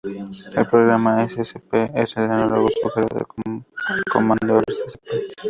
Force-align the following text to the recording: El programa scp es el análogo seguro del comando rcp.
El 0.55 0.65
programa 0.65 1.27
scp 1.29 1.91
es 1.93 2.17
el 2.17 2.23
análogo 2.23 2.69
seguro 2.69 3.05
del 3.05 3.61
comando 4.11 4.57
rcp. 4.61 5.33